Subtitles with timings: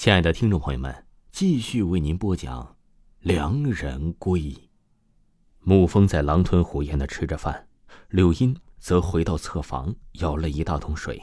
[0.00, 2.62] 亲爱的听众朋友们，继续为您播讲
[3.18, 4.40] 《良人归》。
[5.62, 7.68] 沐风在狼吞虎咽的吃着饭，
[8.08, 11.20] 柳音则回到侧房舀了一大桶水。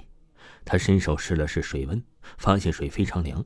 [0.64, 2.00] 他伸手试了试水温，
[2.38, 3.44] 发现水非常凉。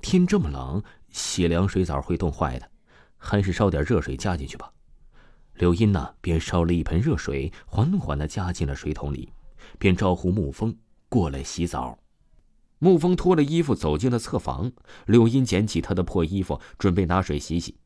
[0.00, 2.70] 天这么冷，洗凉水澡会冻坏的，
[3.16, 4.72] 还是烧点热水加进去吧。
[5.54, 9.32] 柳音呢，便烧了一盆热水，缓缓的加进了水桶里，
[9.76, 11.98] 便招呼沐风过来洗澡。
[12.80, 14.72] 沐风脱了衣服走进了侧房，
[15.06, 17.76] 柳音捡起他的破衣服，准备拿水洗洗。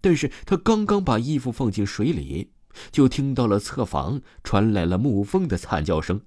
[0.00, 2.52] 但是他刚刚把衣服放进水里，
[2.92, 6.20] 就听到了侧房传来了沐风的惨叫声。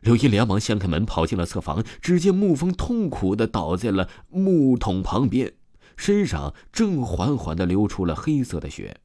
[0.00, 5.54] 柳音连忙掀开门跑进了侧房，只见沐风痛苦的倒在了木桶旁边，
[5.96, 9.00] 身上正缓缓的流出了黑色的血，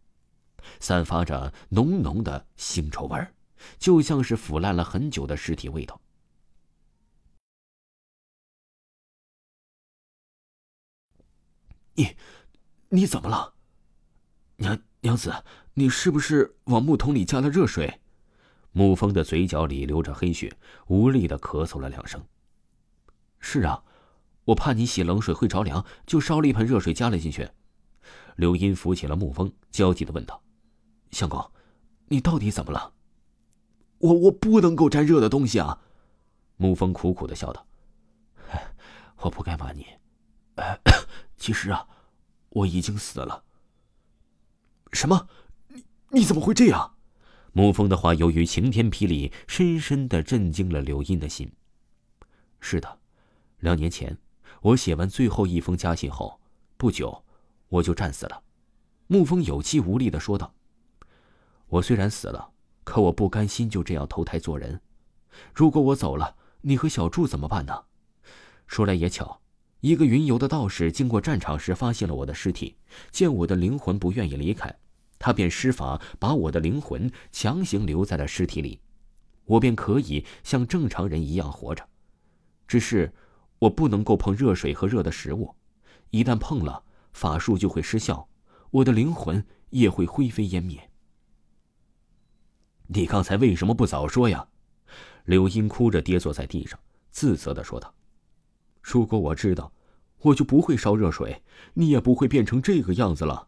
[0.80, 3.34] 散发着浓浓的腥臭味儿，
[3.80, 6.00] 就像是腐烂了很久的尸体味道。
[11.94, 12.16] 你，
[12.90, 13.54] 你怎么了？
[14.58, 15.34] 娘娘子，
[15.74, 18.00] 你是不是往木桶里加了热水？
[18.74, 20.56] 沐风的嘴角里流着黑血，
[20.88, 22.24] 无力的咳嗽了两声。
[23.40, 23.84] 是啊，
[24.46, 27.50] 我怕你洗冷水会着凉，就烧了一盆热水加了进去。
[28.38, 30.42] 刘音扶起了沐风，焦急的问道
[31.12, 31.52] ：“相公，
[32.08, 32.94] 你到底怎么了？”
[34.00, 35.80] 我我不能够沾热的东西啊！
[36.58, 37.66] 沐风苦苦的笑道
[39.22, 39.86] ：“我不该骂你。”
[41.42, 41.88] 其实啊，
[42.50, 43.44] 我已经死了。
[44.94, 45.28] 什么？
[45.70, 46.94] 你你怎么会这样？
[47.52, 51.52] 沐风的话由于晴天霹雳，深深的震惊了柳音的心。
[52.60, 53.00] 是的，
[53.58, 54.16] 两年前
[54.62, 56.40] 我写完最后一封家信后，
[56.78, 57.26] 不久
[57.70, 58.44] 我就战死了。
[59.08, 60.54] 沐风有气无力的说道
[61.66, 62.52] ：“我虽然死了，
[62.84, 64.80] 可我不甘心就这样投胎做人。
[65.56, 67.86] 如果我走了，你和小柱怎么办呢？
[68.68, 69.41] 说来也巧。”
[69.82, 72.76] 一个云游的道士经过战场时，发现了我的尸体，
[73.12, 74.74] 见我的灵魂不愿意离开，
[75.18, 78.80] 他便施法把我的灵魂强行留在了尸体里，
[79.46, 81.84] 我便可以像正常人一样活着。
[82.68, 83.12] 只是
[83.58, 85.56] 我不能够碰热水和热的食物，
[86.12, 88.30] 一旦碰了，法术就会失效，
[88.70, 90.92] 我的灵魂也会灰飞烟灭。
[92.88, 94.48] 你刚才为什么不早说呀？
[95.26, 97.92] 柳英哭着跌坐在地上，自责的说道。
[98.82, 99.72] 如果我知道，
[100.22, 101.44] 我就不会烧热水，
[101.74, 103.48] 你也不会变成这个样子了。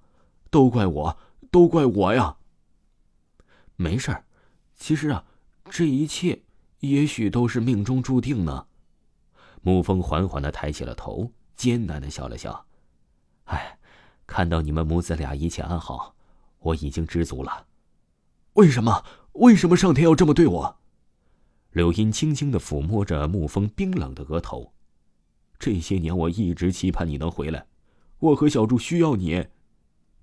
[0.49, 1.17] 都怪我，
[1.51, 2.37] 都怪我呀。
[3.75, 4.25] 没事儿，
[4.75, 5.25] 其实啊，
[5.69, 6.43] 这一切
[6.79, 8.67] 也许都是命中注定呢。
[9.63, 12.65] 沐风缓缓的抬起了头，艰难的笑了笑。
[13.45, 13.79] 哎，
[14.27, 16.15] 看到你们母子俩一切安好，
[16.59, 17.65] 我已经知足了。
[18.53, 19.03] 为什么？
[19.33, 20.77] 为什么上天要这么对我？
[21.71, 24.71] 柳音轻轻的抚摸着沐风冰冷的额头。
[25.65, 27.65] 这些年我一直期盼你能回来，
[28.19, 29.47] 我和小柱需要你。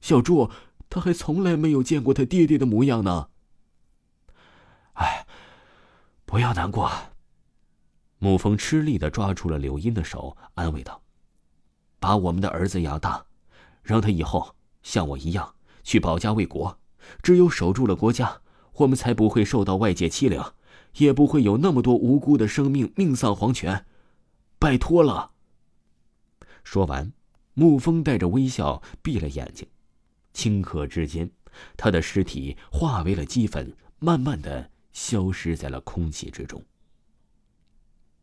[0.02, 0.50] 小柱
[0.90, 3.30] 他还从来没有见过他爹爹的模样呢。
[4.92, 5.26] 哎，
[6.26, 6.92] 不要难过。
[8.18, 11.00] 沐风吃力的抓住了柳音的手，安慰道
[11.98, 13.24] ：“把我们的儿子养大，
[13.82, 16.78] 让他以后像我一样去保家卫国。
[17.22, 18.42] 只有守住了国家，
[18.74, 20.38] 我们才不会受到外界欺凌，
[20.98, 23.86] 也不会有那么多无辜的生命命丧黄泉。”
[24.60, 25.29] 拜托了。
[26.64, 27.12] 说完，
[27.54, 29.66] 沐风带着微笑闭了眼睛，
[30.34, 31.30] 顷刻之间，
[31.76, 36.62] 他的尸体化为了齑粉，慢慢的消失在了空气之中。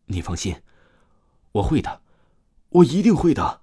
[0.06, 0.56] 你放心，
[1.52, 2.02] 我会的，
[2.70, 3.62] 我一定会的。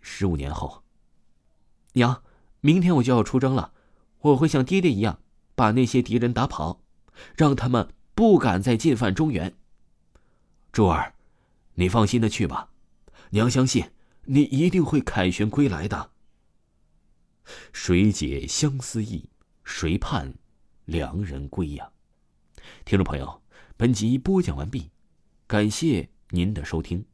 [0.00, 0.82] 十五年后，
[1.92, 2.22] 娘，
[2.60, 3.72] 明天我就要出征了，
[4.20, 5.20] 我会像爹爹一样，
[5.54, 6.80] 把那些敌人打跑，
[7.36, 9.54] 让他们不敢再进犯中原。
[10.72, 11.14] 珠儿。
[11.76, 12.68] 你放心的去吧，
[13.34, 13.82] 娘相信
[14.26, 16.10] 你一定会凯旋归来的。
[17.72, 19.30] 谁解相思意，
[19.64, 20.34] 谁盼
[20.84, 21.90] 良人归呀？
[22.84, 23.42] 听众朋友，
[23.78, 24.90] 本集播讲完毕，
[25.46, 27.06] 感谢您的收听。